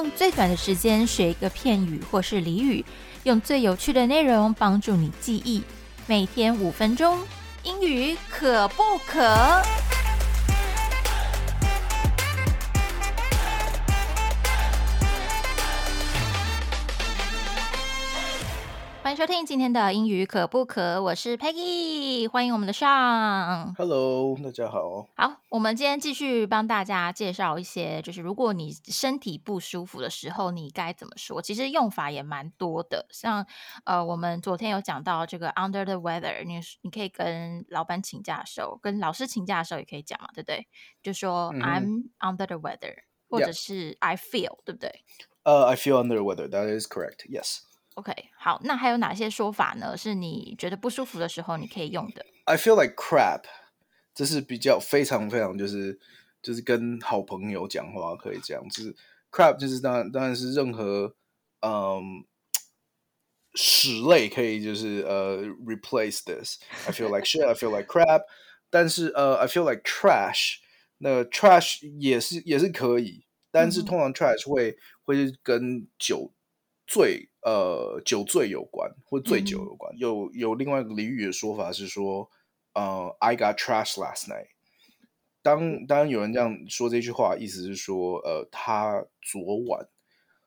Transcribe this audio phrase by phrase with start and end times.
[0.00, 2.82] 用最短的时间学一个片语或是俚语，
[3.24, 5.62] 用最有趣的内容帮助你记忆。
[6.06, 7.18] 每天五分钟，
[7.64, 9.60] 英语可不可？
[19.20, 21.02] 收听今天的英语可不可？
[21.02, 23.74] 我是 Peggy，欢迎我们的上。
[23.76, 25.06] Hello，大家好。
[25.14, 31.42] 好，我们今天继续帮大家介绍一些，就是如果你身体不舒服的时候，你该怎么说？
[31.42, 33.46] 其实用法也蛮多的，像
[33.84, 40.66] 呃，我们昨天有讲到这个 under the weather，你你可以跟老板请假的时候，跟老师请假的时候也可以讲嘛，对不对？
[41.02, 42.94] 就说、嗯哼 I'm under the weather，
[43.28, 45.04] 或者 Yeah 是 I feel，对不对
[45.42, 46.48] 呃、i feel under the weather.
[46.48, 47.28] That is correct.
[48.00, 49.96] Yes.？OK，好，那还有哪些说法呢？
[49.96, 53.42] 是你觉得不舒服的时候你可以用的？I feel like crap.
[54.14, 55.98] 这是比较非常非常就是
[56.42, 58.94] 就是跟好朋友讲话可以这样，就是
[59.30, 61.14] crap 就是当然当然是任何
[61.60, 62.24] 嗯
[63.54, 66.58] 屎类可以就是呃 replace this.
[66.86, 67.46] I feel like shit.
[67.46, 68.22] I feel like crap.
[68.70, 70.56] 但是呃 I feel like trash.
[70.98, 76.32] 那 trash 也是也是可以，但是通常 trash 会会是跟酒
[76.90, 79.96] 醉呃酒醉有关，或醉酒有关。
[79.96, 82.28] 有有另外一个俚语的说法是说，
[82.74, 84.48] 呃，I got trash last night。
[85.40, 89.88] 当当有人这样说这句话，意思是说，呃，他昨晚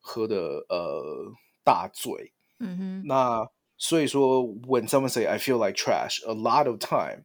[0.00, 2.32] 喝的呃大醉。
[2.58, 7.24] 嗯哼，那所以说，when someone say I feel like trash，a lot of time，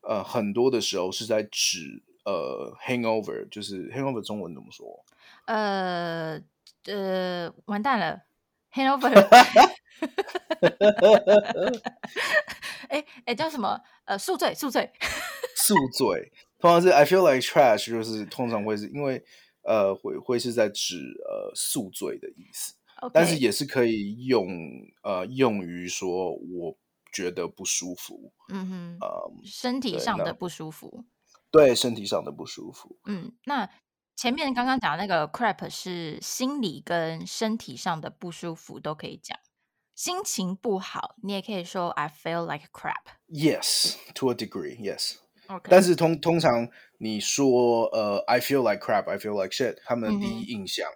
[0.00, 5.04] 呃，很多的时候是在指呃 hangover，就是 hangover 中文怎么说？
[5.46, 6.42] 呃
[6.84, 8.24] 呃，完蛋了
[8.78, 9.10] ，handover。
[12.88, 13.80] 哎哎，叫什么？
[14.04, 14.90] 呃，宿醉，宿醉。
[15.56, 19.22] 宿醉，通常是 I feel like trash，就是通常会是因为
[19.62, 22.74] 呃会会是在指呃宿醉的意思
[23.12, 24.48] 但是也是可以用
[25.02, 26.76] 呃用于说我
[27.12, 31.04] 觉得不舒服，嗯哼，呃身体上的不舒服。
[31.50, 32.98] 对身体上的不舒服。
[33.06, 33.68] 嗯，那
[34.18, 39.38] 前面刚刚讲那个 crap 是心理跟身体上的不舒服都可以讲。
[39.94, 43.04] 心情不好，你也可以说 I feel like crap。
[43.28, 45.18] Yes, to a degree, yes.
[45.46, 46.68] OK，但是通通常
[46.98, 50.90] 你说呃，I feel like crap, I feel like shit，他们的第一印象，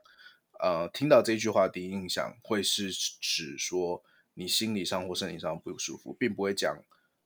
[0.59, 4.03] 呃，听到这句话的第一印象会是指说
[4.35, 6.77] 你心理上或身体上不舒服，并不会讲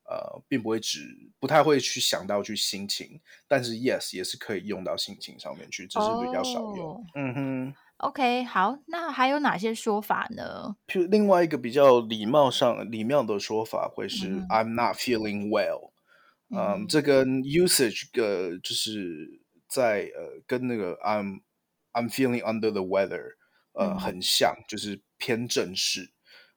[0.08, 1.00] 呃，并不会只
[1.38, 6.94] 不太会去想到去心情，但是 yes 也是可以用到心情上面去，只是比较少用。
[6.94, 7.74] 哦嗯哼。
[7.98, 10.76] OK，好，那还有哪些说法呢？
[10.86, 15.92] 譬如另外一个比较礼貌上礼貌的说法会是、嗯 I'm not feeling well。
[16.50, 21.40] 嗯，嗯这跟 usage 呃，就是在呃跟那个 I'm
[21.94, 23.36] I'm feeling under the weather
[23.72, 26.12] 呃、嗯很像，就是偏正式。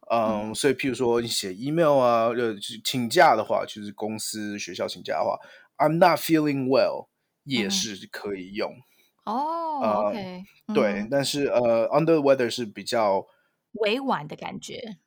[0.09, 5.37] 嗯嗯，所以譬如说你写 email 啊，呃，就是请假的话，就是公司学校请假的话
[5.77, 7.07] ，I'm not feeling well
[7.43, 8.71] 也是可以用。
[9.25, 10.43] 哦、呃 o k
[10.73, 13.27] 对，但是呃，under the weather 是比较
[13.73, 14.97] 委婉的感觉。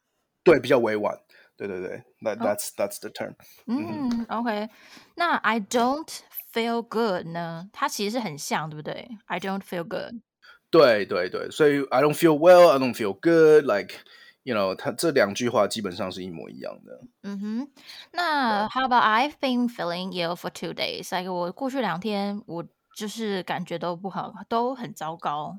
[0.44, 1.18] 对比较委婉。
[1.56, 3.34] 对对对，that 哦 that's that's the term。
[3.66, 4.68] 嗯，OK，
[5.14, 6.08] 那 I don't
[6.52, 7.68] feel good 呢？
[7.72, 10.22] 它其实是很像，对不对？I don't feel good。
[10.70, 13.94] 对对对，所以 I don't feel well, I don't feel good, like
[14.42, 17.00] you know，他这两句话基本上是一模一样的。
[17.22, 17.70] 嗯哼，
[18.12, 22.66] 那 How about I've been feeling ill for two days？like 我过去两天我
[22.96, 25.58] 就是感觉都不好都很糟糕。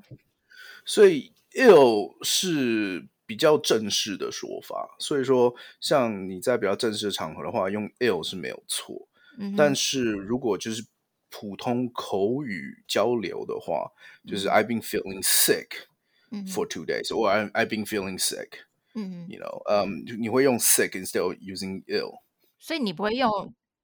[0.84, 9.08] 所以 ill 是比较正式的说法，所以说像你在比较正式的场合的话，用 ill 是没有错。
[9.56, 10.84] 但是如果就是
[11.30, 13.90] 普通口语交流的话，
[14.28, 15.86] 就是嗯 I've been feeling sick
[16.46, 18.60] for two days, or I I've been feeling sick.
[18.95, 22.19] 嗯哼， You know，嗯、你会用 sick instead of using ill。
[22.57, 23.29] 所以你不会用，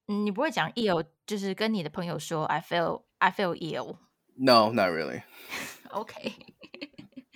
[0.07, 3.97] 嗯你不会讲 ill，就是跟你的朋友说 I feel I feel ill。
[4.35, 5.23] No, not really.
[5.91, 6.33] OK，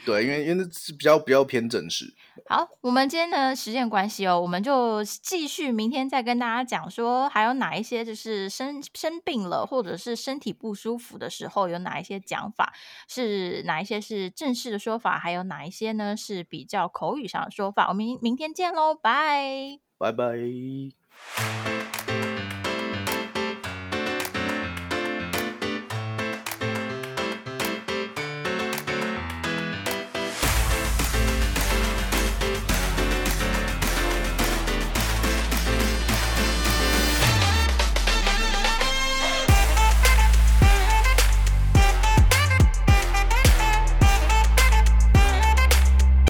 [0.05, 2.13] 对，因为因为那是比较比较偏正式。
[2.46, 12.74] 好，我们今天的时间关系哦，我们就继续明天再跟大家讲说，还有哪一些就是生生病了或者是身体不舒服的时候，有哪一些讲法
[13.08, 17.88] 是哪一些是正式的说法，还有哪一些呢是比较口语上的说法。
[17.88, 19.78] 我们明明天见喽，拜。
[19.96, 20.34] 拜拜。